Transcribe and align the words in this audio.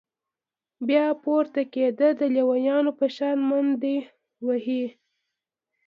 بيا 0.87 1.05
پورته 1.23 1.61
كېده 1.73 2.07
د 2.19 2.21
ليونيانو 2.35 2.91
په 2.99 3.05
شان 3.15 3.37
منډې 3.49 3.97
وهلې. 4.45 4.85